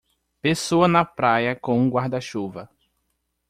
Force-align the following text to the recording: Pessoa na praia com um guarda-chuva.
Pessoa 0.41 0.87
na 0.87 1.05
praia 1.05 1.55
com 1.55 1.77
um 1.79 1.87
guarda-chuva. 1.87 2.67